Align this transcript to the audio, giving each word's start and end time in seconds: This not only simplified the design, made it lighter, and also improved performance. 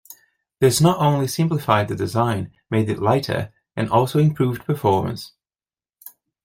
This 0.59 0.81
not 0.81 0.97
only 0.97 1.27
simplified 1.27 1.87
the 1.87 1.95
design, 1.95 2.51
made 2.71 2.89
it 2.89 2.97
lighter, 2.97 3.53
and 3.75 3.87
also 3.91 4.17
improved 4.17 4.65
performance. 4.65 5.33